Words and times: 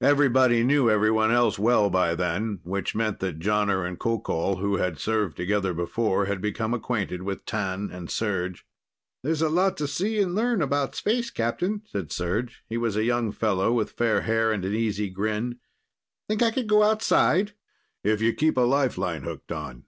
Everybody 0.00 0.62
knew 0.62 0.88
everyone 0.88 1.32
else 1.32 1.58
well 1.58 1.90
by 1.90 2.14
then, 2.14 2.60
which 2.62 2.94
meant 2.94 3.18
that 3.18 3.40
Jonner 3.40 3.84
and 3.84 3.98
Qoqol, 3.98 4.60
who 4.60 4.76
had 4.76 5.00
served 5.00 5.36
together 5.36 5.74
before, 5.74 6.26
had 6.26 6.40
become 6.40 6.72
acquainted 6.72 7.22
with 7.24 7.44
T'an 7.44 7.90
and 7.90 8.06
Serj. 8.06 8.60
"There's 9.24 9.42
a 9.42 9.48
lot 9.48 9.76
to 9.78 9.88
see 9.88 10.20
and 10.22 10.36
learn 10.36 10.62
about 10.62 10.94
space, 10.94 11.30
Captain," 11.32 11.82
said 11.86 12.10
Serj. 12.10 12.52
He 12.68 12.76
was 12.76 12.94
a 12.94 13.02
young 13.02 13.32
fellow, 13.32 13.72
with 13.72 13.90
fair 13.90 14.20
hair 14.20 14.52
and 14.52 14.64
an 14.64 14.72
easy 14.76 15.10
grin. 15.10 15.58
"Think 16.28 16.44
I 16.44 16.52
could 16.52 16.68
go 16.68 16.84
outside?" 16.84 17.54
"If 18.04 18.22
you 18.22 18.34
keep 18.34 18.56
a 18.56 18.60
lifeline 18.60 19.24
hooked 19.24 19.50
on. 19.50 19.82